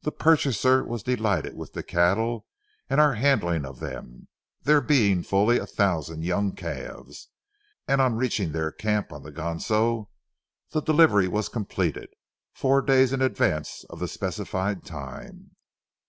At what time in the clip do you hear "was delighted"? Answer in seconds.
0.82-1.54